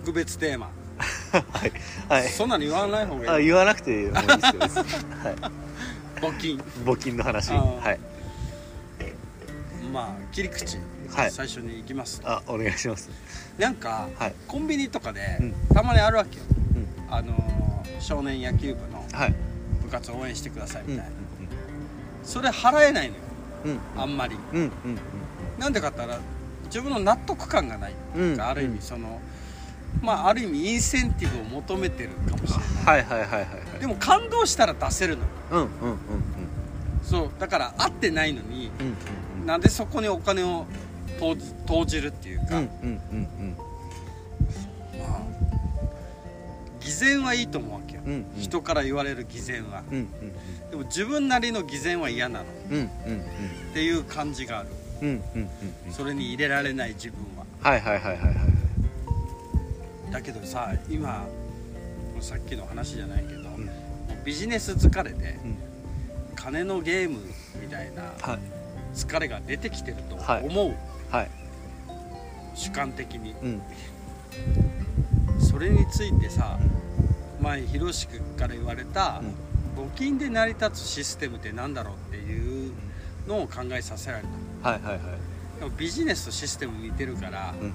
[0.00, 0.70] 特別テーマ。
[1.32, 1.72] はい。
[2.08, 2.28] はい。
[2.28, 3.28] そんなの言わない方がいい。
[3.28, 4.60] あ言わなくてもいいですよ。
[4.60, 5.36] 別 にはい。
[6.20, 6.58] 募金。
[6.84, 7.50] 募金の話。
[7.52, 7.98] はい。
[9.92, 10.78] まあ切り口、
[11.10, 11.30] はい。
[11.30, 12.20] 最初に行きます。
[12.24, 13.10] あお願いします。
[13.58, 14.34] なんか、はい。
[14.46, 15.54] コンビニとかで、うん。
[15.74, 16.44] たまにあるわけよ。
[16.74, 17.14] うん。
[17.14, 17.60] あのー
[18.00, 19.34] 少年野球部のはい。
[19.82, 20.90] 部活応援してくださいうん。
[20.92, 20.96] うん。
[20.96, 21.12] みたいな、
[22.24, 23.20] それ払えないのよ。
[23.66, 23.80] うん。
[24.00, 24.36] あんまり。
[24.52, 24.60] うん。
[24.60, 24.98] うん。
[25.58, 26.18] なんでかったら
[26.66, 28.40] 自分の納得感がないうん。
[28.40, 29.20] ある意味その
[30.02, 33.80] まあある意味インセンティブを求めてるかもしれない、はいはいはいはいはい。
[33.80, 35.28] でも感動したら出せるのよ。
[35.50, 35.98] うんうんうんうん。
[37.02, 40.66] そうだから合ってないのに、うんうんなんでそこにお金を
[41.66, 43.56] 投じるっていうか、うんうんうん
[44.98, 45.22] まあ
[46.80, 48.26] 偽善はいいと思うわけよ、うんうん。
[48.38, 50.08] 人から言われる偽善は、うん
[50.70, 52.44] でも自分なりの偽善は嫌なの。
[52.44, 52.90] っうんうんうん。
[53.72, 54.68] ていう感じがある。
[55.02, 55.48] うんうんうん
[55.86, 55.92] うん。
[55.92, 57.44] それに入れられない自分は。
[57.60, 58.34] はいはいはいはいはい
[60.10, 61.26] だけどさ今
[62.20, 63.68] さっきの話じゃないけど、ん。
[64.24, 65.56] ビジネス疲れで、うん。
[66.36, 67.18] 金のゲーム
[67.60, 68.38] みたいなはい。
[68.94, 70.76] 疲れが出てきてると思う、はい。
[71.10, 71.30] はい
[72.54, 73.34] 主観的に。
[73.42, 73.62] うん。
[75.40, 76.58] それについてさ
[77.40, 79.22] 前ひろし君から言われた、
[79.74, 82.72] 募金で成り立つシステムってなんだろうっていう
[83.26, 84.24] のを考えさせられ
[84.62, 84.68] た。
[84.70, 85.00] はいはいはい。
[85.60, 87.72] でもビジネスとシステム似てるから、うん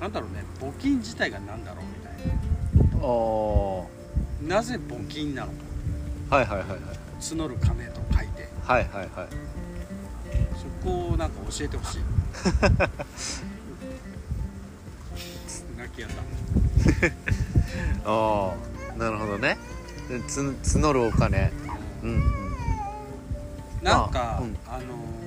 [0.00, 3.88] なんだろうね募金自体がなんだろうみたいお
[4.42, 5.58] ななぜ募金なのか。
[6.30, 6.78] ーはいはいはいはい。
[7.20, 8.48] 募る金と書いて。
[8.62, 9.28] はいはいはい。
[10.56, 12.00] そこをなんか教えてほしい。
[15.76, 16.22] 泣きやった
[18.10, 18.52] あ
[18.94, 19.58] あなるほどね。
[20.08, 21.52] でつ募るお金。
[22.02, 22.22] うんうん
[23.82, 24.56] なんか、あうん。
[24.66, 25.19] あのーお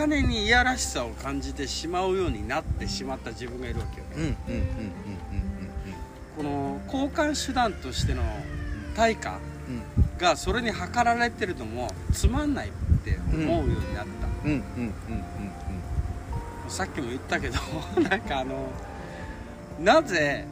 [0.00, 4.34] 金にいやらしさを感じてしまうようになってしまった自分がいるわけよね、
[6.38, 8.22] この交換手段としての
[8.96, 9.38] 対価
[10.18, 12.70] がそれに測られてるのもつまんないっ
[13.04, 14.06] て思うようになっ
[16.66, 17.58] た、さっきも言ったけど
[18.00, 18.72] なんかあの
[19.78, 20.46] なぜ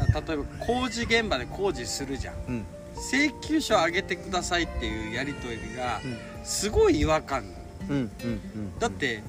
[0.00, 2.34] あ例えば工事現場で工事するじゃん。
[2.34, 2.54] うん。
[2.54, 2.66] うん
[3.02, 6.18] 請求書上げてくださいっていうやり取りがうん。
[6.44, 7.44] すごい違和感
[7.88, 9.22] うんうんうんだって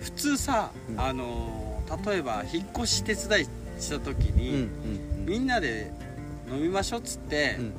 [0.00, 1.00] 普通さ、うん。
[1.00, 3.46] あの例えば引っ越し手伝い
[3.80, 5.26] した時うんうに、ん。
[5.26, 5.90] みんなで
[6.50, 7.72] 飲みましょうっつって、うん。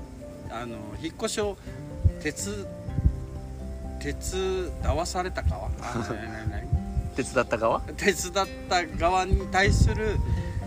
[0.52, 1.58] あの引っ越しを
[2.22, 2.68] 手つ
[4.00, 5.70] 手伝わされた側？
[5.82, 6.10] あ
[7.16, 7.82] 手伝った側？
[7.98, 10.18] 手伝った側に対する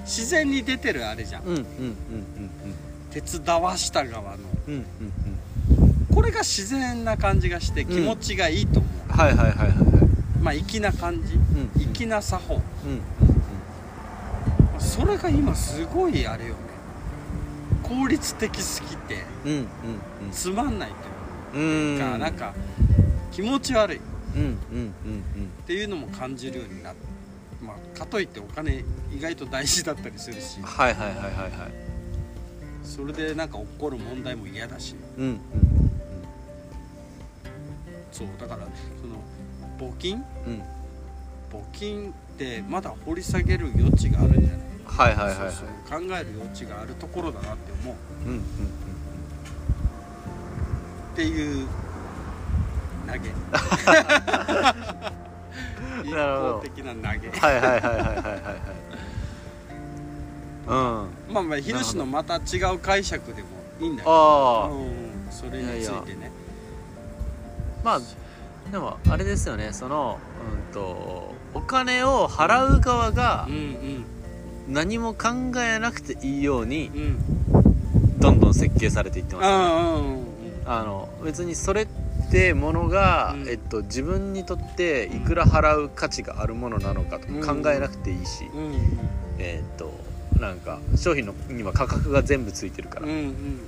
[0.05, 1.43] 自然に出てるあれじゃん。
[1.45, 1.67] うんうんうん
[3.11, 4.39] 手伝わした側の。
[4.69, 6.07] うんうんうん。
[6.15, 9.77] これが自然な感じがして気持ちがいいと思う、うんはいはいはいはいはい。
[10.43, 12.55] まあ粋な感じうん粋な作法。
[12.55, 12.63] うん
[14.79, 16.57] それが今すごいあれよね。
[17.83, 19.19] 効率的すぎて
[20.33, 20.97] つまんないと
[21.59, 22.55] うんうんいうか、なんか
[23.31, 23.97] 気持ち悪い。
[23.99, 24.01] っ
[24.35, 24.93] うんうんうん。
[25.67, 27.01] ていうのも感じるようになって
[27.65, 28.85] まあかといってお金
[29.17, 30.59] 意外と大事だったりするし。
[30.59, 31.53] うんはいはいはいはいはい。
[32.83, 34.97] それでなんか起こる問題も嫌だし。
[35.19, 35.41] うんうん
[38.13, 38.61] そうだから
[39.01, 40.23] その募金？
[40.47, 40.53] うん。
[40.53, 40.63] うん
[41.53, 44.61] 募金ってまだ掘り下げる余地があるんじゃない？
[44.87, 45.53] はいはいはいはい。
[45.53, 47.95] そうそう考える余地があるところだなって思う。
[48.27, 48.41] うんうん
[51.13, 51.67] っていう
[53.07, 53.19] 投げ。
[56.09, 56.53] 一 なるほど。
[56.55, 57.29] 方的な投げ。
[57.31, 57.83] はいはいはいはいはい。
[57.83, 58.63] はいはい
[60.67, 61.35] うん。
[61.35, 62.41] まあまあヒロシのまた違
[62.75, 63.49] う解釈でも
[63.81, 64.11] いいんだけど。
[64.11, 65.27] ああうん。
[65.31, 66.31] それについてね
[67.85, 68.01] まあ
[68.71, 69.73] でもあれですよね。
[69.73, 70.19] その
[70.69, 74.05] うんとお金を払う側がうんうん。
[74.69, 78.21] 何も考えなくていいようにうん。
[78.21, 80.23] どんどん設計されていってますよね。
[80.65, 81.89] あの別にそれっ
[82.31, 83.49] てものが、うん。
[83.49, 87.63] えっと、自分にとっていくら払う価値があるものなのかとかうん。
[87.63, 88.75] 考えなくていいし、うん
[89.39, 89.93] えっと
[90.39, 93.61] なんか商品のには価格が全部ついてるから、うんうん。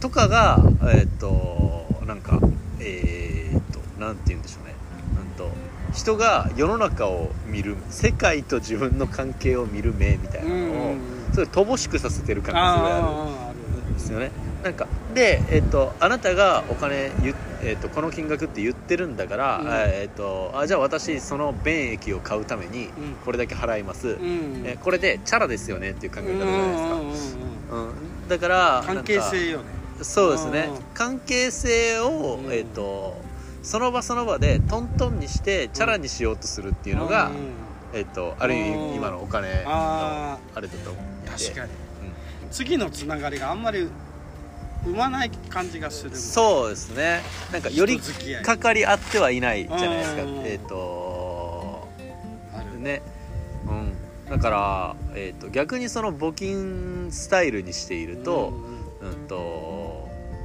[0.00, 0.58] とかが
[0.92, 2.40] えっとなんか
[2.80, 4.74] えっとなんて言うんでしょうね。
[5.20, 5.50] うんと
[5.92, 10.96] 人が世の中を見る世界と自分の関係を見る目みたいなのを、
[11.32, 14.30] すごい乏しくさせてる感がすごいあるんですよね。
[14.62, 19.68] なんかで、えっと、あなたがお金ゆ、えっと、この金額って言ってるんだから、うん。
[19.70, 22.92] えっと、あじゃあ私その便益を買うためにうん。
[23.24, 27.42] これだけ払います、うんえこれでチャラですよねっていう考え方じゃないですか、
[27.76, 27.90] うん
[28.28, 29.64] だから関係性よね
[30.02, 30.68] そうですね。
[30.70, 33.14] うん関係性を、うんえっと
[33.62, 37.34] その場その場でトントンにしてチャラにしようとするっていうのが、うん
[37.92, 41.70] えっとある意うん味今のお金のああれだと思って確かに、
[42.50, 43.88] 次のつながりがあんまり
[44.84, 46.16] 生まない感じがする。
[46.16, 47.22] そうですね。
[47.52, 48.00] なんかより
[48.44, 50.22] かかり合ってはいないじゃないですか。
[50.22, 51.88] うんえっ、と
[52.54, 52.80] ある。
[52.80, 53.02] ね。
[53.66, 53.92] うん。
[54.30, 58.52] だから、えー、と逆にその募金スタイルにしていると、
[59.02, 59.08] うん。
[59.08, 59.85] うんと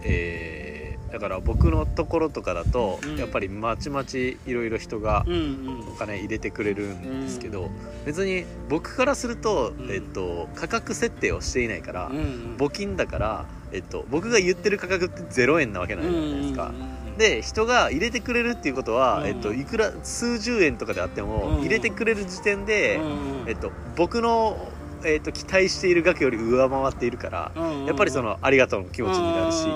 [0.03, 0.81] えー
[1.11, 3.17] だから僕のところとかだと、うん。
[3.17, 5.89] やっぱりまちまちいろいろ人がうんうん。
[5.89, 7.69] お金入れてくれるんですけど、
[8.05, 9.91] 別に僕からすると,、うん。
[9.91, 12.55] えっと価格設定をしていないから、うんうん。
[12.57, 16.69] 募金だから、えっと僕が言ってる価格って0円なわけないじゃないですか。
[16.69, 21.61] うんうんうんで人が入れてくれるっていうことは、うんえっと、いくら数十円とかであっても、うん。
[21.61, 23.49] 入れてくれる時点で、うんうん。
[23.49, 24.70] えっと、僕の、
[25.05, 27.51] えっと、期待している額より上回っているから、
[27.87, 29.67] やっぱりそのありがとうの気持ちになるし、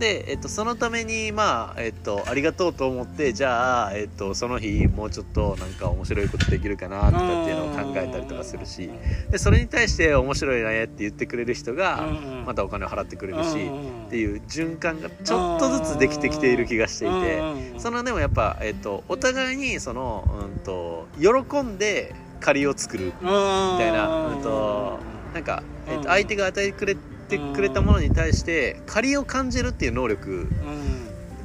[0.00, 8.90] で、えっと、そのためにまあ、えっと、ありがとうと思ってじゃあ、えっと、その日もうちょっとなんか面白いことできるかなとかっていうのを考えたりとかするし。
[9.30, 12.08] でそれに対して面白いねって言ってくれる人が
[12.46, 17.78] またお金を払ってくれるし、っていう循環がちょっとずつできてきている気がしていて。
[17.78, 24.98] そのでもやっぱ、えっと、お互いにその、うん、と喜んで借りを作るみみたいな、うん、と
[25.34, 26.96] なんか、えっと、相手が与えてくれ
[27.28, 30.48] てくれたものに対して借りを感じるっていう能力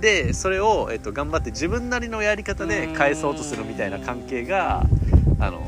[0.02, 4.86] でそれを、えっと、頑張って自分なりのやり方で返そうとするみたいな関係が
[5.40, 5.62] あの、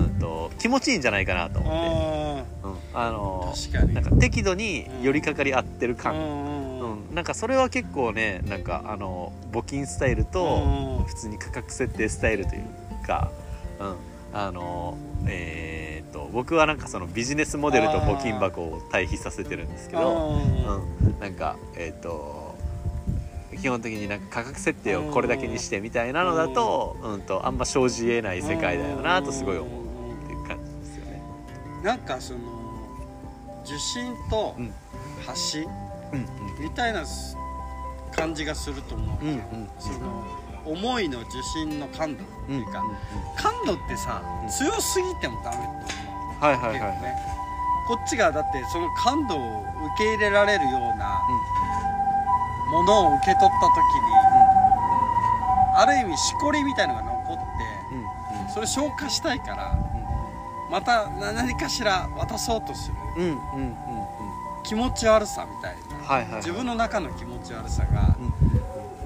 [0.00, 3.54] うん、と気持ちいいんじゃないかなと思って、うん、あの
[3.94, 6.56] なんか適度に寄りかかり合ってる感、うん。
[6.80, 13.30] うん、なんかそれは結構ねなんかあの募金スタイルと、普通に価格設定スタイルというか、
[13.80, 13.96] うん、
[14.32, 14.96] あの
[15.26, 20.40] えーっと僕はなんかそのビジネスモデルと募金箱を対比させてるんですけど、
[21.04, 22.46] うん、なんかえーっと
[23.60, 29.82] 基本的になんか価格設定をこれだけにしてみたいなのだと,、うん、とあんま生じえない世界だよなとすごい思う
[30.24, 31.22] っていう感じですよね。
[31.82, 32.40] なんかその
[33.64, 34.72] 受信とうん。
[35.26, 35.64] 発信
[36.12, 36.26] うん
[36.62, 37.02] みたいな
[38.12, 39.68] 感じがすると思ううんうん。
[39.78, 40.24] その
[40.66, 42.82] 思いの受信の感度っていうか、
[43.36, 44.48] 感度ってさ、うん。
[44.48, 45.72] 強すぎてもダメと思
[46.40, 46.92] うはいはいはいはい。
[46.92, 47.16] けどね。
[47.86, 51.22] こっちがだってその感度を受け入れられるような
[52.70, 53.50] ものを受け取った時に、
[55.76, 57.42] ある意味しこりみたいのが残って
[57.92, 58.48] うんうん。
[58.48, 59.78] それ消化したいから
[60.70, 62.96] また何かしら渡そうとする。
[63.16, 63.68] うんうんうんうん。
[63.68, 63.76] うん
[64.66, 66.04] 気持ち悪さみたいな。
[66.04, 66.42] はいはいはい。
[66.42, 68.34] 自分の中の気持ち悪さがうん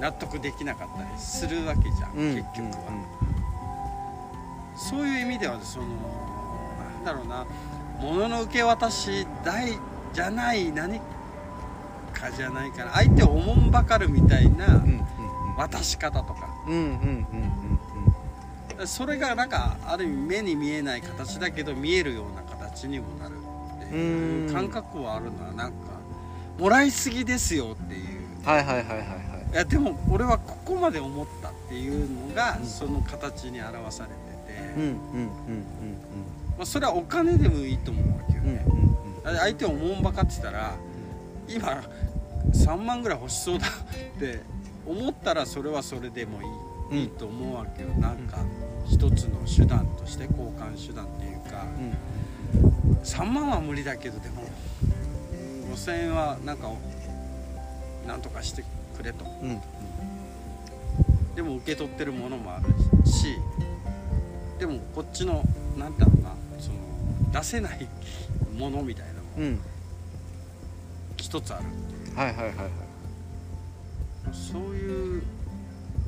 [0.01, 2.35] 納得できなかったりするわけじゃん、うん。
[2.35, 2.81] 結局は、
[4.75, 5.87] そういう意味ではその
[6.95, 7.47] なんだろうな
[8.01, 9.79] 物の受け渡し大
[10.13, 10.99] じゃない何
[12.15, 15.01] かじゃないかな相手をおもんばかるみたいなうんうん
[15.57, 16.49] 渡し方とか。
[16.67, 16.89] うんうんうん
[18.79, 23.35] うんそれがなんかある意味目に見えない形だけど見えるような形にもなる
[23.77, 24.55] っていううん。
[24.55, 25.77] 感覚はあるのはなんか
[26.59, 28.21] もらいすぎですよっていう。
[28.41, 28.99] うんはいはいはいはい。
[28.99, 29.05] は
[29.51, 32.67] いいやでも俺はここまで思ったっていうのがうん。
[32.67, 34.15] その形に表されて
[34.55, 35.29] て、うんうんうん
[36.59, 38.65] まあ、それはお金でもいいと思うわけよね、
[39.25, 40.75] 相手を思んばかってたら
[41.49, 41.83] 今
[42.53, 44.41] 3万ぐらい欲しそうだって
[44.87, 46.49] 思ったらそれはそれでもいい,、
[46.91, 46.99] うん。
[46.99, 47.89] いいと思うわけよ。
[47.99, 48.39] なんか
[48.89, 51.65] 一つの手段として交換手段っていうか。
[51.65, 51.95] うん
[53.05, 54.43] 3万は無理だけどでも
[55.73, 56.71] 5000円はなんか
[58.07, 58.65] なんとかして
[59.01, 59.25] くれと。
[59.25, 59.51] うん。
[59.51, 59.61] うん
[61.35, 62.67] でも受け取ってるものもある
[63.11, 63.37] し。
[64.59, 65.43] でもこっちの
[65.79, 66.35] なんだろうな。
[66.59, 66.77] その
[67.33, 67.89] 出せない
[68.59, 69.61] ものみたいなのもうん。
[71.17, 71.63] 一つある。
[71.63, 71.67] っ
[72.05, 72.67] ていうはいはいはいはい。
[74.33, 75.23] そういう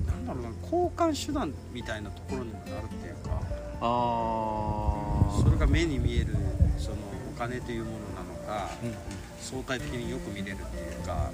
[0.06, 0.48] なんだろうな。
[0.62, 3.40] 交換手段みたいなところにもなるっていうか。
[3.80, 6.36] あそれが目に見える
[6.78, 6.96] その
[7.34, 8.94] お金というものなのかうん
[9.40, 11.30] 相対的によく見れるっていうか。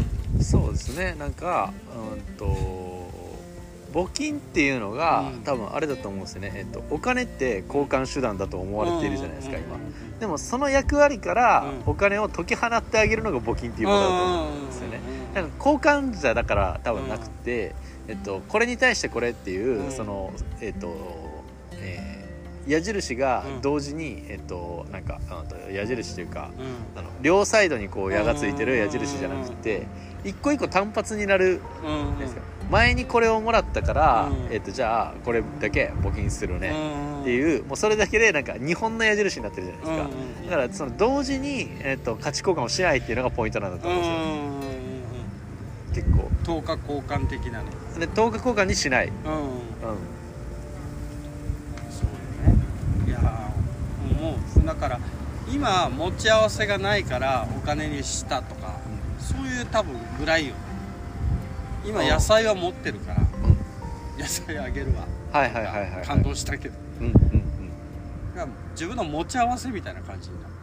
[0.00, 0.05] うん
[0.40, 1.14] そうですね。
[1.18, 1.72] なんか
[2.14, 2.96] うんと
[3.92, 5.42] 募金っていうのが、うん。
[5.42, 9.78] 多分あれだと思うんですよね、えっと、お金って交換手段だと思われているじゃないですか、今。
[10.20, 11.90] でもその役割からうん。
[11.90, 15.00] お金を解き放ってあげるのが募金っていうことだと思うんですよね。
[15.34, 17.74] なんか交換じゃだから多分なくて、
[18.08, 19.92] えっと、これに対してこれっていう、うん。
[19.92, 20.94] そのえっと
[21.72, 22.25] えー
[22.66, 26.50] 矢印が同時に、えっとなんかあの矢印というか
[26.96, 29.86] あの両サイドにこう矢がついてる矢印じゃなくて
[30.24, 31.60] 一個一個単発になる
[32.18, 34.52] ですか前にこれをもらったから、うん。
[34.52, 37.20] えっとじゃあこれだけ募金するね、うん。
[37.20, 44.56] っていうもうそれだけでなんか日本の矢印になってるじゃないですか、だからその同時に、えっと価値交換をしないっていうのがポイントなんだと思うんですよ、うん
[45.94, 46.30] 結構。
[46.44, 50.15] 10日交換的なので等価交換にしない、うん、うん
[54.66, 55.00] だから
[55.50, 58.80] 今持ち合わせがないからお金にしたとか、
[59.18, 60.54] そういう多分ぐらいよ。
[60.54, 60.60] ね
[61.86, 62.08] 今うん。
[62.08, 63.24] 野菜は持ってるからう
[64.18, 64.20] ん。
[64.20, 65.06] 野菜あげるわ。
[65.32, 66.06] はいはいはいはいはい。
[66.06, 66.74] 感動したけど。
[67.00, 68.52] うんうんうん。
[68.72, 70.54] 自分の持ち合わせみたいな感じになる。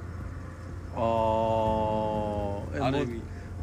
[0.95, 3.13] あある意味。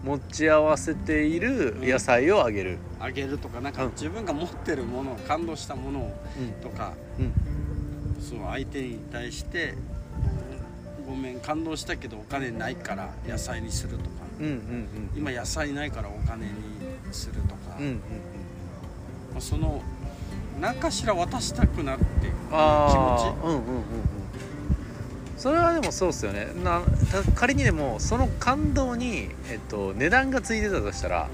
[0.03, 2.79] も持ち合わせている野菜をあげる。
[2.99, 3.91] あげるとかなんかうん。
[3.91, 7.33] 自分が持ってるもの感動したものをうんとかうん。
[8.23, 9.75] その相手に対して
[11.11, 14.11] ごめん感動したけどお金ないから野菜にするとか。
[14.39, 15.11] うんうんうん。
[15.17, 16.53] 今野菜ないからお金に
[17.13, 17.99] するとか、うんうんうん。
[19.33, 19.83] まあその
[20.61, 23.85] 何かしら渡したくなって気持ああうんうんうんうん。
[25.37, 26.49] それはでもそうっすよね。
[26.63, 31.29] なた仮にでもその感動に、えっと、値段がついてたとしたら、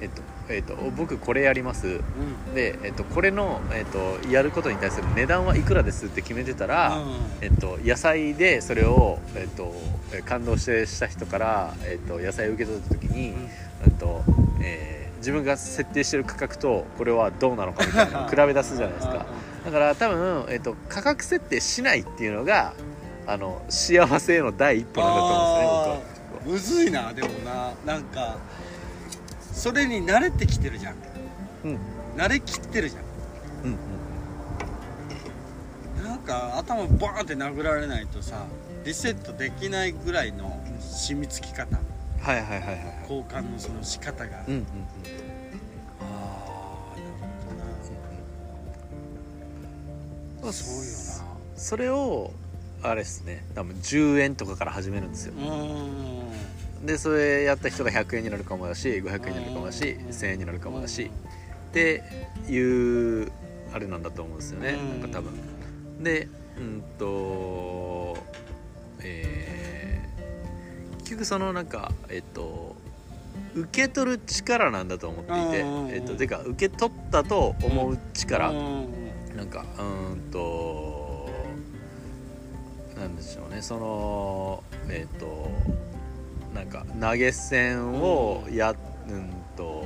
[0.00, 1.86] ちえっとえっと、僕これやります。
[1.86, 1.94] うん。
[1.94, 7.00] うんで、えっと、これの、えっと、やることに対する値段はいくらですって決めてたら、
[7.40, 9.72] えっと、野菜でそれを、えっと、
[10.12, 13.34] え感動してした人から、えっと、野菜を受け取った時に、
[13.84, 14.24] えっと
[14.60, 19.26] えー自分が設定してる価格とこれはどうなのかみたいな 比べ出すじゃないですか。
[19.64, 22.72] だから多分、えっと、価格設定しないっていうのが
[23.26, 26.52] あの幸せへの第一歩なんだと思うんですね僕は。
[26.54, 27.72] むずいなでもな。
[27.84, 28.38] なんか
[29.60, 30.94] それに慣れてきてるじゃん。
[31.64, 31.78] うん。
[32.16, 33.00] 慣れきってるじゃ
[33.62, 33.76] うん
[35.98, 36.02] うん。
[36.02, 38.46] んなんか頭バーンって殴られないとさ
[38.86, 41.76] リセットできないぐらいの染み付き方。
[42.22, 42.84] はいはいはいはいはい。
[43.02, 44.66] 交換のその仕方が、うんうんうん。
[46.00, 47.10] ああなる
[47.44, 47.50] ほ
[50.40, 50.52] どな。
[50.54, 52.32] そうよそれを
[52.82, 53.44] あれですね。
[53.54, 55.34] 多分10円とかから始めるんですよ。
[55.34, 56.19] なうーん
[56.84, 60.08] でそれやった人が100円になるかもだし500円になるかもだしうん。
[60.08, 61.10] 1000円になるかもだし
[61.70, 62.02] って
[62.48, 63.30] いう
[63.72, 64.70] あれなんだと思うんですよね。
[64.70, 65.00] うん。
[65.00, 66.02] なんか多分。
[66.02, 68.16] でうんと
[69.00, 72.76] えー結局そのなんかえっと
[73.54, 78.50] 受け取る力なんだと思っていてうんえっとてか受け取ったと思う力。
[78.50, 81.30] うんなんかうーんと
[82.98, 83.62] なんでしょうね。
[83.62, 85.48] そのえっ、と
[86.54, 88.74] なんか投げ銭をや
[89.08, 89.84] うんと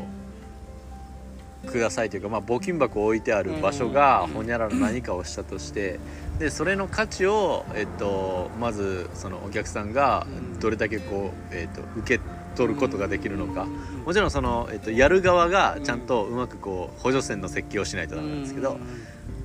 [1.66, 5.98] くださいというか、まあ、募金箱を置いてある場所がうんほにゃらら何かをしたとして
[6.38, 10.60] でそれの価値を、えっと、まずそのお客さんがうん。
[10.60, 13.64] どれだけこう、えっと、受け取ることができるのか。
[13.64, 18.76] うんもちろんその、えっと、やる側がちゃんとうまくこう補助線の設計をしないとダメなんですけど、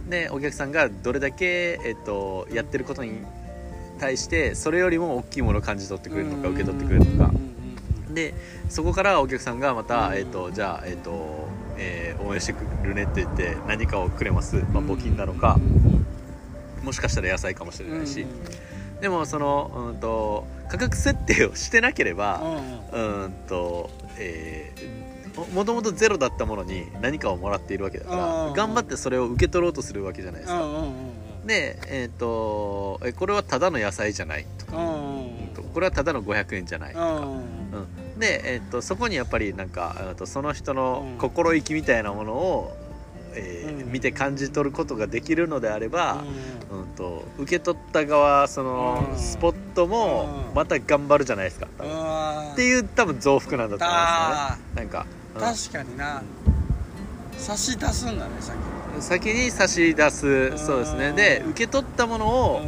[0.09, 3.21] でお客さんがどれだけ、えっと、やってることに
[3.99, 7.33] 対してそれよりも大きいものを感じ取ってくれるのか受け取ってくれるのか。
[8.13, 8.33] で
[8.69, 15.57] そこからお客さんがまた、えっと、じゃあ、えっとえー応援してくるねって言って何かをくれます、まあ、募金なのか
[16.83, 18.25] もしかしたら野菜かもしれないし。
[19.01, 22.41] でもその、うん、と価格設定をしてなければ
[22.91, 30.59] うんとえーももともとゼロだったものに何かをもらっているわけだからうん頑張ってそれを受け取ろうとするわけじゃないですか。
[31.45, 34.81] で、えっとえこれはただの野菜じゃないとか、う
[35.21, 41.17] んとこれはただの500円じゃない、うん、で、えっとそこにやっぱりなんかとその人のうん。
[41.17, 42.77] 心意気みたいなものを、
[43.33, 43.91] えーうん。
[43.91, 46.23] 見て感じ取ることができるのであれば、
[46.71, 52.51] うん、と受け取った側そのうんスポットもうんまた頑張るじゃないですか多分。
[52.53, 54.75] っていう多分増幅なんだと思うんですよね。
[54.75, 55.05] なんか、
[55.35, 55.41] うん。
[55.41, 56.21] 確かにな。
[57.37, 58.55] 差し出すんだねさっ
[59.01, 61.13] 先に差し出すそうですね。
[61.13, 62.61] でうん受け取ったものきを、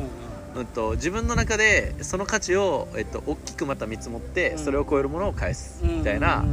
[0.55, 4.57] うん、と自分の中でその価値を、えっと、大きくまた見積もってうん。
[4.59, 6.43] それを超えるものを返すみたいな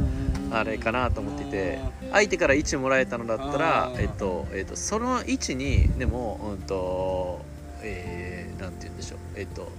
[0.51, 1.79] あれかなと思っていて
[2.11, 4.01] 相手から1もらえたのだったらう、ん。
[4.01, 7.45] えっとえっと、その1にでも、うんと
[7.81, 9.71] えーなんて言うんでしょう、えっと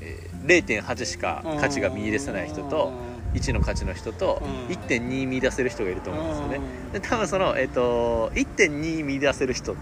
[0.00, 2.92] えー0.8しか価値が見出せない人と
[3.34, 4.74] 1の価値の人とうん。
[4.74, 6.60] 1.2見出せる人がいると思うんですよね。
[6.92, 9.76] で多分その、えっと1.2見出せる人っ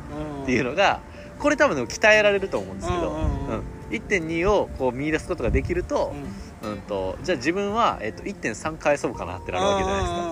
[0.47, 1.00] ていうのが
[1.38, 3.62] これ多分鍛えられると思うんですけど、うんうんうんうん。
[3.90, 6.14] 1.2をこう見出すことができると,、
[6.62, 10.28] うん、とじゃあ自分は、えっと1.3返そうかなってなるわけじゃないですか。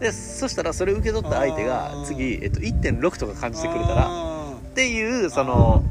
[0.00, 2.04] でそしたらそれを受け取った相手がうん。
[2.04, 5.84] 次、えっと、1.6とか感じてくれたららっていうその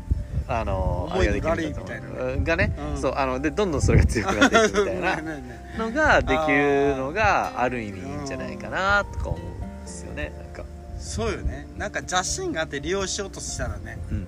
[0.47, 2.33] あのあれができるんだと思う。
[2.33, 2.43] うん。
[2.43, 3.01] がね、うん。
[3.01, 5.15] そうあのでどんどんそれが強くなっていくみたいな
[5.77, 10.33] のができるのがある意味いいんじゃないかなとか思うんですよね。
[10.37, 10.65] なんか、
[10.99, 11.67] そうよね。
[11.77, 14.27] なんか邪心があって利用しようとしたらねうん、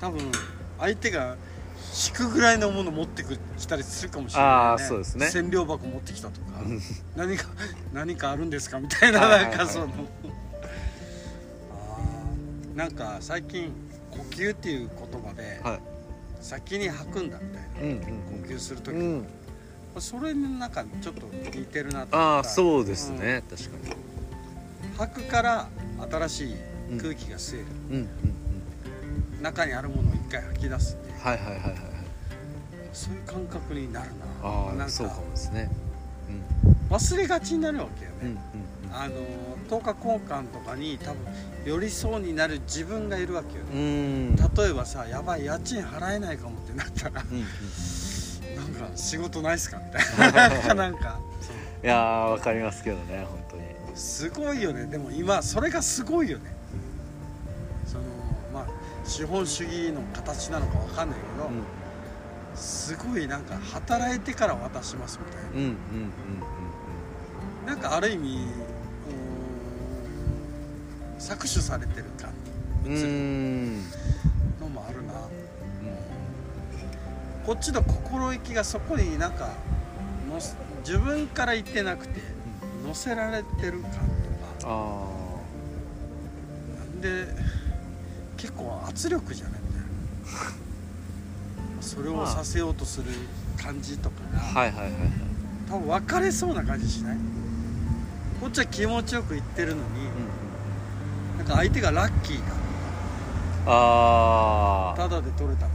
[0.00, 0.30] 多分
[0.78, 1.36] 相手が
[2.08, 3.22] 引くぐらいのもの持って
[3.58, 5.28] きたりするかもしれない、ね、そうですね。
[5.28, 6.62] 千両箱持ってきたとか。
[6.64, 6.80] うん。
[7.16, 7.48] 何か
[7.92, 9.86] 何かあるんですかみたいななんかその。
[9.86, 13.72] あーなんか最近
[14.10, 15.80] 呼吸っていう言葉で、はい。
[16.40, 18.00] 先に吐くんだみたいな、うん
[18.46, 19.26] 呼吸する時、うんうん
[20.00, 23.94] それの中にちょっと似てるなとああうそうですね、確かに。
[24.98, 25.68] 吐くから
[26.10, 26.56] 新しい
[27.00, 28.08] 空気が吸える、うんうん
[29.36, 29.42] うん。
[29.42, 31.18] 中にあるものを一回吐き出すっていう。
[31.20, 31.76] はいはいはいはいはい。
[32.92, 34.12] そういう感覚になるな。
[34.16, 34.82] なんか。
[34.82, 35.70] ああそうかもですね。
[36.90, 38.40] 忘れがちになるわけようんうんね、
[38.92, 39.14] あの
[39.80, 41.20] 10日交換とかに多分
[41.64, 43.88] 寄りそうになる自分がいるわけようんうね、
[44.32, 44.36] ん。
[44.36, 47.44] 例えばさやばい家賃払えないかもってなったらうんうん
[48.96, 49.78] 仕事ないっすか？
[49.78, 50.74] みたいな。
[50.74, 51.18] なんか。
[51.82, 53.62] いやーわかりますけどね本当に。
[53.96, 54.86] すごいよね。
[54.86, 56.54] でも今それがすごいよね。
[57.86, 58.04] その
[58.52, 58.66] まあ
[59.04, 61.50] 資本主義の形なのかわかんないけど、
[62.54, 65.48] すごいなんか働いてから渡しますみたいな。
[65.50, 65.76] うんうんうん
[67.66, 68.48] なんかある意味
[71.18, 72.30] 搾取されてる感
[72.84, 72.96] うんうん。
[72.96, 74.31] うじ
[77.46, 79.50] こっちの心意気がそこになんか
[80.32, 80.56] のす
[80.86, 82.20] 自分から言ってなくて
[82.86, 84.02] 乗せられてる感とか。
[84.64, 85.08] あ
[87.00, 87.26] で
[88.36, 89.88] 結構圧力じゃないみたいな
[91.80, 93.06] それをさせようとする
[93.56, 94.36] 感じとかあ。
[94.54, 95.00] が、はいはいはいはい。
[95.68, 97.16] 多分別れそうな感じしない？
[98.40, 99.82] こっちは気持ちよく言ってるのに、
[101.38, 102.42] なんか相手がラッキーだ
[103.66, 105.66] ああただで取れた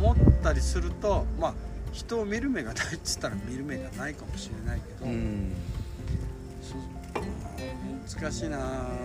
[0.00, 1.54] 思ったりするとまあ
[1.92, 5.54] 人を見る目がないっつったら見る目がないかもしれないけど、うん。
[8.08, 8.58] 難しいな。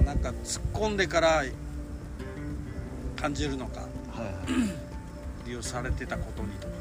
[0.05, 1.43] なんか突っ込んでから
[3.15, 5.45] 感じるのかはいはい。
[5.47, 6.73] 利用されてたことにとか。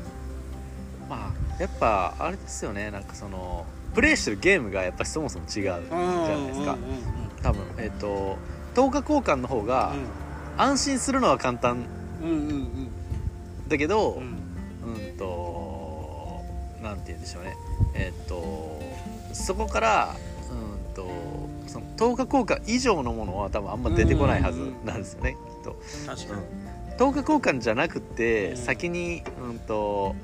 [1.09, 2.91] まあやっぱあれですよね。
[2.91, 3.65] なんかその
[3.95, 6.77] プレイしてるゲームがやっぱりそもそも違うじゃないですか。
[7.43, 8.37] 多分えっ、と
[8.75, 9.93] 10日交換の方が
[10.57, 11.87] 安心するのは簡単
[13.73, 14.43] だけどうん。
[14.85, 16.41] うんと
[16.83, 17.57] なんて言うんでしょうね。
[17.95, 18.81] えっ、と
[19.33, 20.17] そこから
[20.51, 21.09] うんと
[21.67, 25.77] その10日交換以上のものは多分あんま出てこないはずなんですよねきっと。
[26.07, 26.43] 確かに、
[26.99, 30.15] 10日交換じゃなくてうん先に、うん、と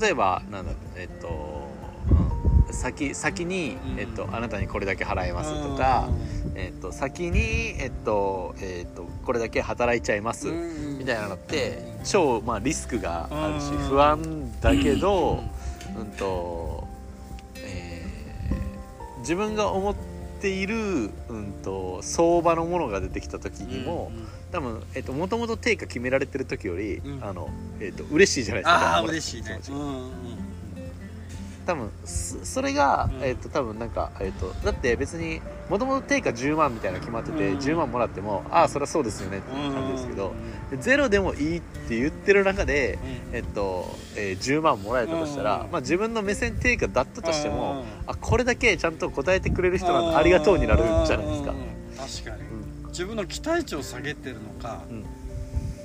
[0.00, 1.68] 例えばなんだろうえっと、
[2.66, 4.00] うん、先先に、うん。
[4.00, 6.08] えっと、あなたにこれだけ払いますとか、
[6.56, 13.88] えっと、先に、えっとえっと、これだけ働いちゃいますみたいなのって超、まあ、リスクがあるしうん。
[13.90, 15.44] 不安だけど、
[15.94, 16.06] うん。
[16.12, 16.88] と
[17.56, 19.94] えー自分が思っ
[20.40, 24.10] ている、うん、と相場のものが出てきた時にも、
[24.50, 27.22] 多分、えっと、もともと定価決められてる時より、うん。
[27.22, 29.60] あの、えっと、嬉しいじゃないですか嬉しいね。
[29.68, 30.47] うんうん
[31.68, 33.22] 多分そそれが、うん。
[33.22, 37.58] えっと多分なんか、えっとだって別にもともと定価10万みたいなの決まってて、うん。
[37.58, 40.70] 10万もらってもああそりゃそうですよねっていう感じですけど、うん。
[40.70, 42.98] でゼロでもいいって言ってる中で、
[43.30, 43.36] うん。
[43.36, 45.70] えっとえー10万もらえたとしたら、うん。
[45.70, 48.10] まあ、自分の目線定価だったとしても、うん。
[48.10, 51.54] あこれだけちゃんと答えてくれる人なんだありがとうになるじゃないですか。
[52.24, 52.48] 確かに。
[52.48, 52.88] うん。
[52.88, 55.04] 自分の期待値を下げてるのか、うん。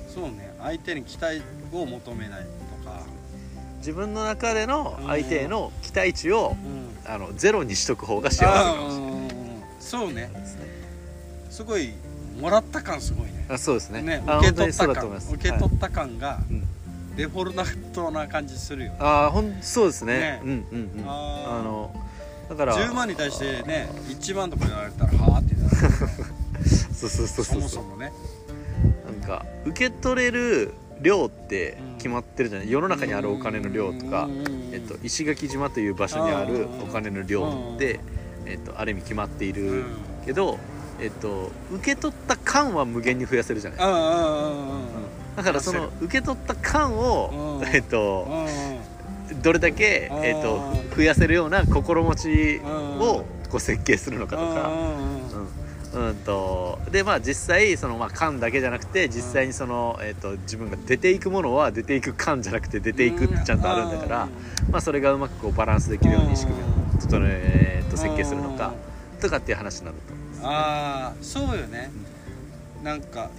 [0.08, 0.54] そうね。
[0.62, 1.42] 相手に期待
[1.72, 2.46] を求めない
[3.84, 6.56] 自分の中での相手への期待値を
[7.04, 9.10] うん、あのゼロにしとく方が幸せかもしれない。
[9.10, 9.62] うん。
[9.78, 10.14] そうね。
[10.14, 10.30] ね。
[11.50, 11.92] すごい
[12.40, 13.44] もらった感すごいね。
[13.46, 14.00] あそうですね。
[14.00, 16.66] ねあ受け取った感受け取った感がうん。
[17.14, 17.52] デフォル
[17.92, 20.18] トな感じするよ、ああほんそうですね。
[20.18, 20.40] ね。
[20.42, 21.04] うんうんうん。
[21.06, 21.94] あの
[22.48, 25.76] だから10万に対してね1万とか言われたらはあってなる
[26.92, 27.60] そうそうそうそそう。
[27.60, 28.12] もそもね。
[29.04, 32.70] なんか受け取れる量って決まってるじゃない？
[32.70, 34.28] 世の中にあるお金の量とか、
[34.72, 38.00] えっと、石垣島という場所にあるお金の量って、
[38.46, 39.84] えっと、ある意味決まっているうん。
[40.24, 40.58] けど、
[41.00, 43.78] えっと、受け取った感は無限に増やせるじゃない？
[43.80, 44.84] うんうんうんうん
[45.36, 47.68] だからその受け取った感を、うん。
[47.74, 48.46] えっと、
[49.42, 50.60] どれだけ、うんえっと、
[50.94, 52.70] 増やせるような心持ちうん。
[53.00, 54.70] をこう設計するのかとか。
[55.94, 64.28] うんうんうんうんうんとでまあ実際そのまあ感だけじゃなくて実際にその、えっと自分が出ていくものは出ていく感じゃなくて出ていくってちゃんとあるんだから、
[64.70, 68.72] まあ、それがうまくこうバランスできるように仕組みを整え、えっと設計するのか
[69.20, 71.90] とかっていう話なんだと思すああそうよね。
[72.82, 73.30] なんか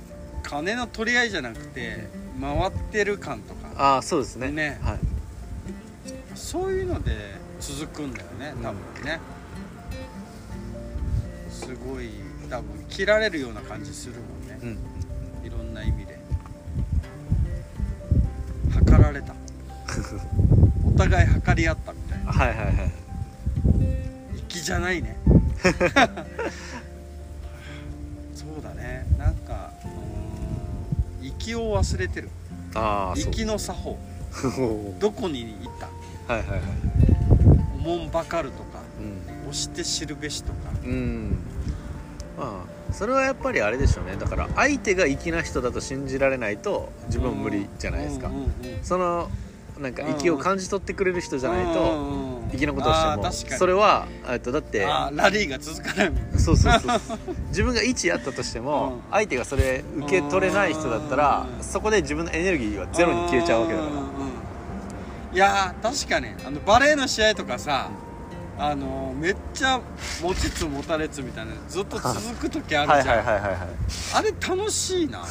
[0.44, 2.08] 金の取り合いじゃなくて
[2.40, 3.72] 回ってる感とか。
[3.78, 4.50] ああそうですね。
[4.50, 4.80] ね。
[4.82, 5.00] はい、
[6.36, 9.20] そういうので続くんだよね多分ね、
[11.50, 14.60] すごい多分切られるような感じするもんね。
[15.42, 16.20] うん、いろんな意味で。
[18.74, 19.34] 測られた。
[20.86, 22.32] お互い測り合ったみたいな。
[22.32, 22.92] はいはいはい。
[24.50, 25.18] 粋じゃないね。
[28.34, 29.06] そうだね。
[29.18, 32.30] なんかうーん粋を忘れてる。
[32.74, 33.98] 行きの作法。
[35.00, 35.74] どこに行っ
[36.28, 36.34] た？
[36.34, 36.62] はいはいはい。
[37.76, 39.50] おもんばかるとかうん。
[39.50, 40.58] 押して知るべしとか。
[40.84, 41.38] うん
[42.38, 44.16] まあそれはやっぱりあれでしょうね。
[44.18, 48.50] だから相手が粋な人だと信じられないと自分は無理じゃないですか、うんうんうん
[48.84, 49.30] その
[49.80, 56.40] なんか粋を感じ取ってくれる人じゃないとうんうんうん粋なことをしてもそれはえっとだってラリーが続かないもん。
[56.40, 57.18] そうそうそう
[57.50, 59.12] 自分が1やったとしてもうん。
[59.12, 61.64] 相手がそれ受け取れない人だったらうん。
[61.64, 63.92] そこで自分のエネルギーはゼロに消えちゃうわけだから。
[63.92, 64.06] んんうん。
[65.36, 66.34] いやー確かに。
[66.48, 67.90] あのバレーの試合とかさ
[68.58, 69.82] あのめっちゃ
[70.22, 73.58] 持ちつ持たれつみたいなのずっと続く時あはいるじゃん、はいはいはいはい
[74.16, 75.26] あれ楽しいな。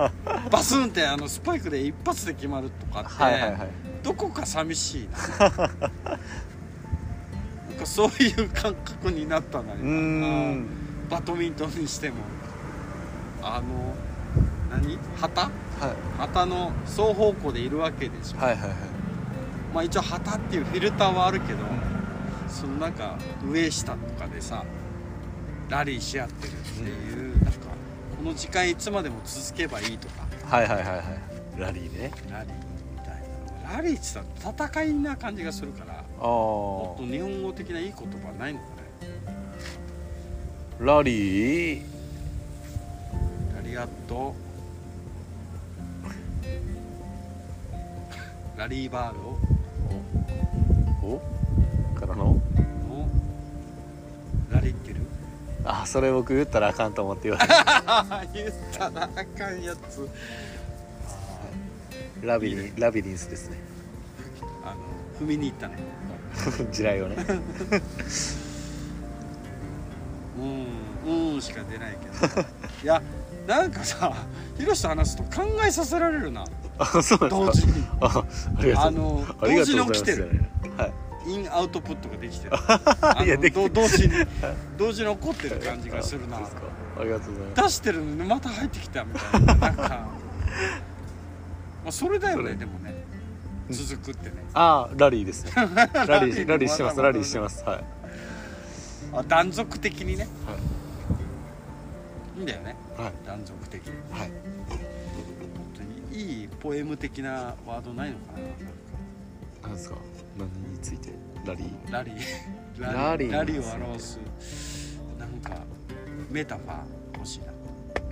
[0.50, 3.68] バスンってあのスパイクで一発で決まるとかって、はいはいはい。
[4.02, 5.48] どこか寂しいな。
[5.60, 5.68] なん
[7.78, 10.66] かそういう感覚になったん。
[11.10, 12.16] バドミントンにしても。
[13.42, 13.94] あの
[14.70, 14.98] 何？
[15.20, 15.42] 旗？
[15.42, 15.50] はい。
[16.18, 18.70] 旗の双方向でいるわけでしょ、はいはいはい。
[19.74, 21.58] まあ一応旗っていうフィルターはあるけど、
[22.50, 24.64] そのなんか上下とかでさ
[25.68, 27.60] ラリーし合ってるっていう、なんか
[28.16, 30.28] この時間いつまでも続けばいいとか。
[30.44, 31.04] はいはいはいはい。
[31.60, 32.10] ラリーね。
[32.30, 32.52] ラリー
[32.92, 33.22] みたい
[33.62, 33.72] な。
[33.76, 34.24] ラリーってさ
[34.68, 38.70] 戦いな感じがするからあもっあと日本語的ないい言葉ないのかね。
[40.80, 41.82] ラリー？
[43.54, 44.34] ラリアット
[48.56, 49.38] ラリーバールを。
[51.02, 51.18] お。
[51.18, 51.39] か
[54.60, 55.00] ラリってる？
[55.64, 60.08] あそれ僕言ったらあかんと思って言われた 言ったらあかんやつ。
[62.22, 63.56] ラビリンラビリンスですね。
[64.64, 65.76] あの踏みに行ったね。
[66.72, 67.16] 地雷をね。
[70.38, 72.42] うんうんしか出ないけど。
[72.82, 73.02] いや
[73.46, 74.14] なんかさ
[74.56, 76.44] ヒロシと話すと考えさせられるな。
[76.78, 77.66] あ そうなんですか？
[77.66, 77.84] 同時に。
[78.00, 78.24] あ
[78.86, 80.28] あの同時に起きてる。
[80.28, 80.49] はい
[81.30, 82.56] インアウトプットができてる。
[83.24, 83.70] いやできてる。
[83.72, 84.14] ど同時に
[84.76, 86.38] 同時に起こってる感じがするな。
[87.00, 87.62] ありがとうございます。
[87.62, 90.08] 出してるのにまた入ってきたみたいななんか、 ま
[91.88, 93.04] あ、それだよねでもね。
[93.70, 94.44] 続くってね。
[94.54, 95.52] ああラリーですね。
[95.54, 97.00] ラリーラリーしてます。
[97.00, 97.62] ラリーしてます。
[97.64, 97.84] はい。
[99.12, 100.28] あ断続的にね。
[100.46, 100.56] はい。
[102.38, 102.74] いいんだよね。
[102.96, 103.12] はい。
[103.26, 103.92] 断続的に。
[104.10, 104.30] はい。
[104.68, 104.78] 本
[105.76, 105.82] 当
[106.14, 108.32] にいいポエム的なワードないのか
[109.62, 109.68] な。
[109.68, 109.96] んですか？
[110.40, 111.10] 何について
[111.44, 111.90] ラリー。
[111.90, 112.16] なラリー。
[112.80, 114.18] ラリーラリーを表す
[115.18, 115.56] なんか
[116.30, 116.76] メタファー
[117.14, 117.46] 欲しいな。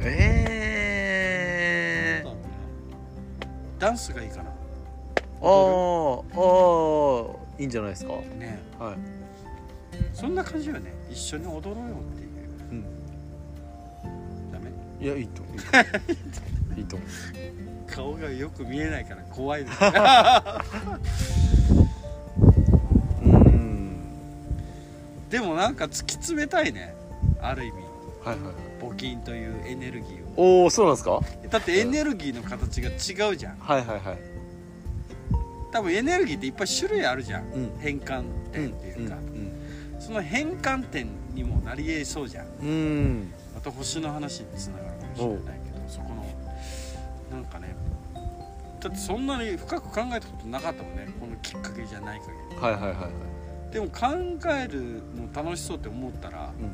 [0.01, 2.53] ええなんだろうね。
[3.79, 4.51] ダンスがいいかな。
[5.41, 8.13] あーあーいいんじゃないですか？
[8.39, 8.59] ね。
[8.79, 8.99] はい。
[10.13, 10.93] そんな感じよね。
[11.11, 12.29] 一緒に踊ろうよっていう。
[12.71, 12.83] うん。
[14.53, 14.71] ダメ？
[15.05, 15.57] いやいいと思う。
[16.79, 17.09] いいと思う。
[17.87, 19.79] 顔がよく見えないから怖いです
[25.29, 26.95] でもなんか突き詰めたいね。
[27.41, 27.75] ある意味。
[28.25, 28.55] はいはいはい。
[28.81, 30.63] 募金というエネルギーを。
[30.63, 31.21] おおそうなんですか？
[31.51, 33.57] だってエネルギーの形が違うじゃん。
[33.57, 34.19] はいはいはい。
[35.73, 37.71] 多分エネルギーっていっぱい種類あるじゃん、うん。
[37.79, 39.53] 変換点っていうか、うん
[40.01, 42.47] その変換点にもなり得そうじゃん。
[42.63, 43.33] うん、うん。
[43.55, 46.25] また星の話につながるかもしれないけどそこの
[47.31, 47.75] なんかね
[48.81, 51.09] だってそんなに深く考えたことなかったもんね。
[51.21, 52.57] このきっかけじゃない限り。
[52.57, 53.11] はいはいはいはい
[53.73, 54.07] でも考
[54.51, 56.73] えるの楽しそうって思ったらうん。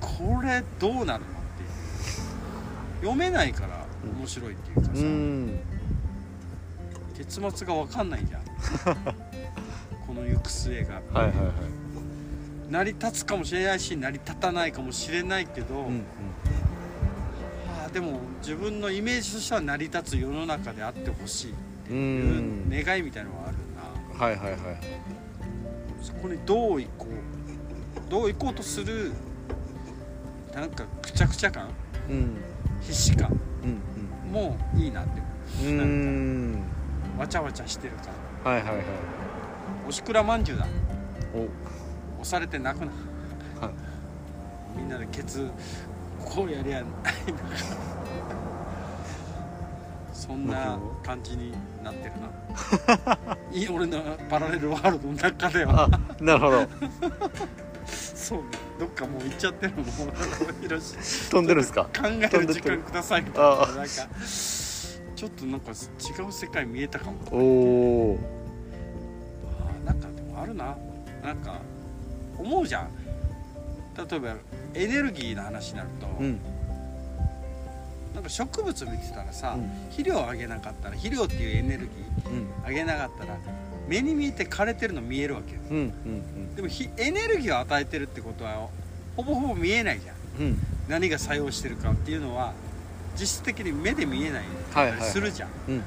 [0.00, 3.00] これどうなるのっていう。
[3.00, 3.84] 読めないから
[4.18, 5.60] 面白いっていうかさ、うん。
[7.16, 8.42] 結末が分かんないじゃん。
[10.06, 11.32] この行く末が、はいはいはい。
[12.70, 16.02] 成り立つかもしれないし成り立たないかもしれないけど、うんうん。
[17.84, 21.54] あーでも自分のイメージとしては成り立つ世の中であってほしいっ
[21.88, 22.70] てういうん。
[22.70, 23.56] 願いみたいのがある
[24.18, 24.24] な。
[24.26, 24.60] はいはいはい
[26.06, 29.10] そこにどう行こうどう行こうとする
[30.54, 31.68] なんかくちゃくちゃ感
[32.08, 32.36] うん。
[32.80, 33.28] 必死感
[33.64, 35.20] うんもいいなって
[35.60, 35.72] 思う。
[35.72, 35.74] ん。
[35.74, 35.86] うなん
[37.14, 37.94] かんわちゃわちゃしてる
[38.44, 38.52] 感。
[38.52, 38.84] はいはいはい。
[39.88, 40.68] おしくらまんじゅうだ。
[41.34, 42.20] お。
[42.20, 42.92] 押されて泣くな
[43.60, 44.78] はい。
[44.78, 45.50] みんなでケツ
[46.24, 47.10] こうやりゃないのか
[50.26, 51.52] そんな感じに
[51.84, 53.28] なってるな。
[53.74, 55.88] 俺のパラレルワールドの中では。
[55.90, 56.66] あなるほど。
[57.86, 58.44] そうね。
[58.80, 61.84] どっかもう行っちゃってるも飛んでるんですか？
[61.84, 63.22] 考える時間ください。
[63.22, 65.72] みたいなあなんかちょっとなんか違
[66.28, 68.18] う世界見えたかもおお
[69.84, 70.76] なんかでもあるな。
[71.24, 71.60] なんか
[72.36, 72.88] 思うじゃん。
[73.96, 74.34] 例えば
[74.74, 76.40] エネルギーの話になると、うん
[78.16, 79.68] なんかば植物見てたらさ、うん。
[79.90, 81.86] 肥料をあげなかったら肥料っていうエネルギ
[82.26, 82.64] うん。
[82.64, 83.36] ーあげなかったら
[83.86, 85.60] 目に見えて枯れてるの見えるわけよ。
[85.70, 88.68] うんうんでもひエネルギーを与えてるってことは
[89.16, 90.16] ほぼほぼ見えないじゃん。
[90.40, 90.46] うん。
[90.46, 92.52] うん何が作用してるかっていうのは
[93.18, 95.82] 実質的に目で見えないはいはいするじゃん、うん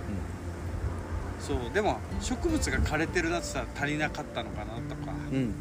[1.40, 5.54] そうでも植物が枯れてるなって言ったら足りなかったのかなとか、うんうん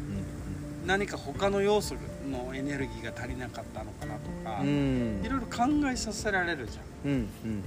[0.85, 1.95] 何か他の要素
[2.27, 5.21] のエネルギーが足りなかったのかなとか、うん。
[5.23, 7.11] いろいろ考えさせられるじゃん。
[7.11, 7.63] うんうん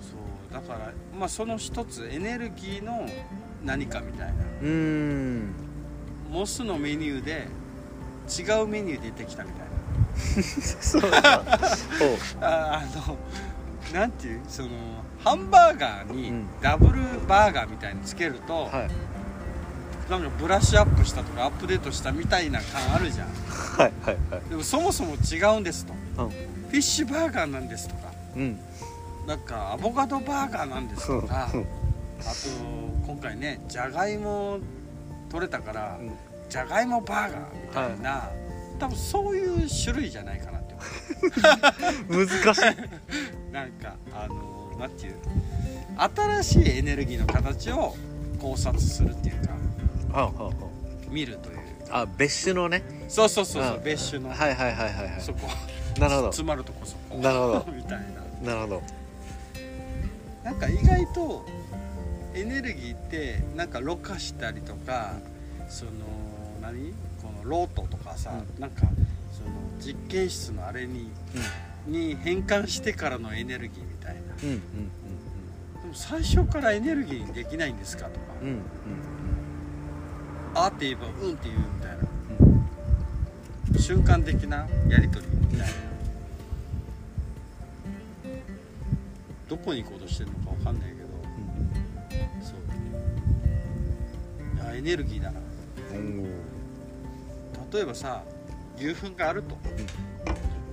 [0.00, 3.06] そうだからまあその一つエネルギーの
[3.64, 4.34] 何かみたいな。
[4.62, 4.68] うん。
[4.68, 5.54] うん
[6.30, 7.48] モスのメニューで
[8.28, 11.02] 違うメニュー出てきたみたいそう
[12.42, 13.16] ああの
[13.98, 14.68] なんていうその
[15.24, 16.46] ハンバーガーにうん。
[16.60, 18.90] ダブルバーガーみたいにつけると、はい
[20.08, 23.28] なんかブラッシュアップしたとかアップデートしたみたいな感あるじゃん。
[23.28, 24.48] はいはいはい。
[24.48, 25.92] でもそもそも違うんですと。
[26.24, 26.30] うん。
[26.30, 28.12] フィッシュバーガーなんですとか。
[28.36, 28.58] うん。
[29.26, 31.50] なんかアボカドバーガーなんですとか。
[31.50, 31.64] あうん。
[31.64, 31.68] と
[33.06, 34.60] 今回ねじゃがいも
[35.30, 36.12] 取れたからうん。
[36.48, 38.30] じゃがいもバーガーみたいな、
[38.78, 40.74] 多分そういう種類じゃないかなって
[42.08, 45.16] 思 難しい、う なんかあのなんていう
[45.98, 47.94] 新しいエネルギーの形を
[48.40, 49.52] 考察するっていうか。
[49.52, 49.67] はあはあは
[51.10, 51.58] 見るという。
[51.90, 52.82] ああ別種のね。
[53.08, 53.82] そうそうそうそううん。
[53.82, 55.20] 別種の、はいはいはいはいはい。
[55.20, 55.48] そこ。
[55.98, 56.26] なるほど。
[56.28, 57.16] 詰まるとこそこ。
[57.16, 57.66] なるほど。
[57.72, 57.98] みたい
[58.42, 58.54] な。
[58.54, 58.82] なるほど。
[60.44, 61.44] なんか意外と
[62.34, 65.14] エネルギーってなんかろ過したりとか
[65.68, 65.90] その
[66.62, 66.92] 何？
[67.22, 68.82] このロートとかさ、うなんか
[69.32, 71.10] その実験室のあれに
[71.86, 74.20] に変換してからのエネルギーみたいな。
[74.42, 74.62] うんうん。
[75.82, 79.17] でも最初からエネルギーにできないんですかとか、うんうんうん
[80.64, 81.96] あって言えばうんって言うみたいな。
[81.96, 82.08] うん
[83.78, 85.66] 瞬間的なやり取りみたいな。
[89.48, 91.08] どこに行こうとしてるのかわかんないけど。
[92.42, 92.58] そう。
[94.56, 95.40] いやエネルギーだな。
[95.92, 96.24] うん
[97.72, 98.22] 例えばさ
[98.76, 99.56] 牛糞があると。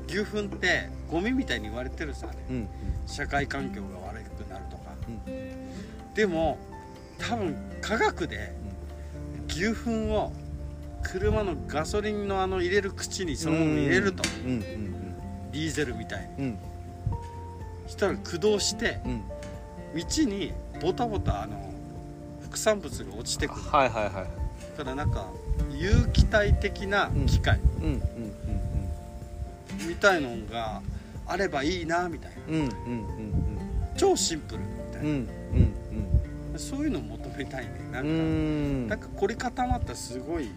[0.07, 2.67] 牛糞ってゴミみたいに言われてるさうんうん。
[3.05, 4.91] 社会環境が悪くなるとか。
[5.07, 6.13] うん。
[6.13, 6.57] でも
[7.17, 8.53] 多分科学で
[9.55, 10.33] 牛糞を
[11.01, 14.23] 車のガソリンのあの入れる口にそのまま入れると。
[14.45, 14.61] うんうん
[15.51, 16.43] ディーゼルみたいに。
[16.43, 16.57] うん。
[17.87, 19.23] したら駆動してうん。
[19.95, 21.71] 道にボタボタあの
[22.41, 23.61] 副産物が落ちてくる。
[23.61, 24.13] はいはいはい
[24.77, 25.31] だからなんか
[25.71, 27.59] 有機体的な機械。
[27.81, 28.01] うんうん
[29.87, 30.81] みたいのが
[31.27, 32.37] あればいいなみたいな。
[33.95, 35.03] 超シンプルみたい
[36.53, 37.01] な、そういうのを
[37.35, 38.87] 求めたいねなうんうか、ん。
[38.87, 40.49] なんか凝り固まったすごい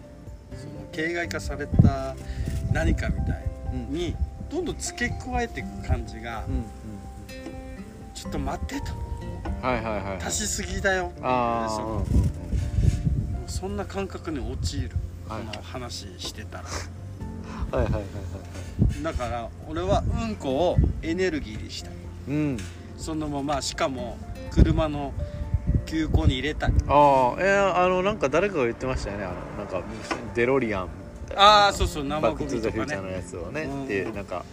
[0.57, 2.15] その形骸化された
[2.73, 3.93] 何かみたいうん。
[3.93, 4.15] に
[4.49, 6.65] どんどん付け加えていく感じが、うん
[8.15, 8.91] ちょっと待ってと。
[9.65, 10.17] はいはいはいはい。
[10.21, 11.05] 足しすぎだよ。
[11.05, 11.25] っていうそ
[11.81, 12.05] の
[13.47, 14.89] そんな感覚に陥る
[15.25, 16.65] こはいの話してたら。
[17.71, 18.03] はいはいはいは
[18.99, 19.03] い。
[19.03, 21.93] だから俺はうんこをエネルギーにしたい。
[22.27, 22.57] うん。
[22.97, 24.17] そのまましかも
[24.51, 25.13] 車の
[25.89, 26.73] 急行に入れたい。
[26.87, 29.23] ああえー、あのなんか誰かが言ってましたよね。
[29.23, 29.81] あのなんか
[30.35, 30.87] デロリアン。
[31.35, 33.09] ああそうそう生バック・ゴトゥ・ザ・フューチャーミとかね。
[33.11, 33.87] のやつをね、うん。
[33.87, 34.45] でなんか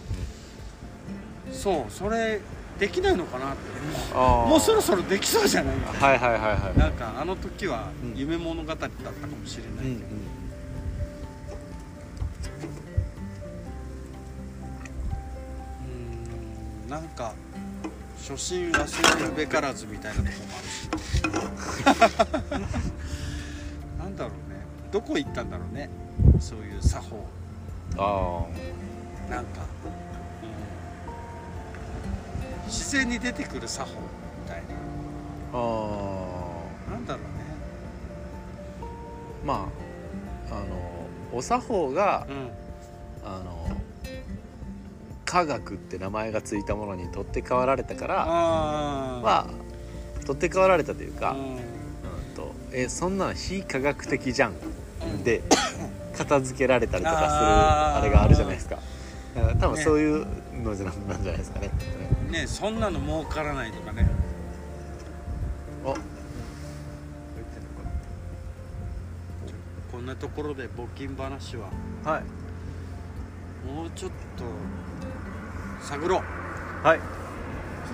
[1.51, 2.41] そうそれ
[2.79, 3.77] できないのかなって。
[4.15, 5.75] もうそろそろできそうじゃない？
[5.77, 6.79] はいはいはいはい。
[6.79, 8.19] なんかあの時はうん。
[8.19, 10.09] 夢物語だったかもしれないうんけど、
[15.81, 17.33] うーんなんか
[18.27, 20.89] 初心忘れるべからずみたいなとこもあるし。
[23.97, 24.57] なんだろうね。
[24.91, 25.89] どこ行ったんだろうね。
[26.37, 27.25] そういう作法。
[27.97, 28.45] あ
[29.31, 29.61] なんか、
[32.65, 34.61] うん、自然に出てくる作法みたい
[35.53, 35.57] あ
[36.87, 37.29] あななんだろうね。
[38.81, 39.69] あま
[40.51, 42.51] ああのお作法がうん。
[43.23, 43.56] あの
[45.27, 49.47] 科学って名前がついたものに取って代わられたからまあ
[50.25, 51.39] 取って代わられたというか、うん。
[51.39, 51.59] うん
[52.33, 54.53] とえそんなん非科学的じゃん
[55.03, 55.23] うん。
[55.23, 55.43] で
[56.17, 58.79] 片付けられたりとかするあれがあるじゃないですか。
[59.59, 59.83] 多分ね。
[59.83, 60.25] そういう
[60.63, 61.71] のじゃなんじゃないですかね。
[62.31, 64.09] ねそんなの儲からないとかね。
[65.85, 65.93] お
[69.91, 71.69] こんなところで募金話は。
[72.03, 72.23] はい。
[73.67, 74.43] もうちょっと
[75.81, 76.21] 探ろう
[76.85, 76.99] はい。
[76.99, 77.05] ちょ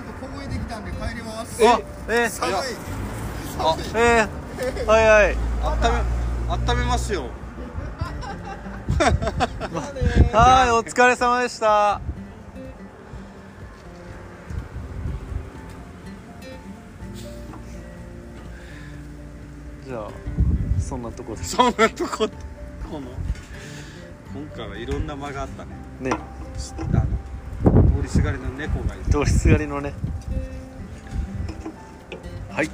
[0.02, 1.68] っと凍えてきたんで帰ります。
[1.68, 2.54] あえー、寒い。
[3.58, 3.86] 寒い。
[3.96, 5.38] えー、はいはい。
[5.64, 6.02] あっため
[6.50, 7.30] あっためますよ
[10.34, 12.02] はいお疲れ様でした。
[19.86, 20.10] じゃあ
[20.80, 21.44] そんなとこで。
[21.44, 22.30] そんなとこ
[22.90, 23.10] この
[24.34, 25.72] 今回はいろんな間があったね。
[26.00, 26.12] ね。
[26.12, 27.13] あの
[28.04, 29.06] りすがりの猫がいる。
[29.06, 29.94] 通りすがりのね。
[32.50, 32.70] はい